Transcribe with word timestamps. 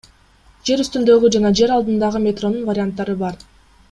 Жер 0.69 0.79
үстүндөгү 0.83 1.29
жана 1.37 1.51
жер 1.61 1.73
алдындагы 1.77 2.21
метронун 2.27 2.65
варианттары 2.71 3.17
бар. 3.25 3.39